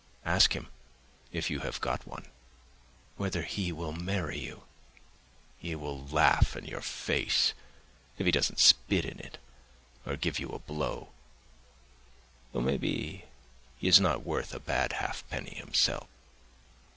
[0.25, 0.67] Ask him,
[1.31, 2.25] if you have got one,
[3.17, 4.63] whether he will marry you.
[5.59, 7.53] He will laugh in your face,
[8.17, 9.37] if he doesn't spit in it
[10.03, 11.11] or give you a blow—though
[12.61, 13.25] maybe
[13.77, 16.07] he is not worth a bad halfpenny himself.